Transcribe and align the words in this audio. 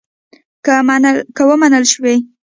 که 1.35 1.41
ومنل 1.49 1.83
شوې. 1.91 2.15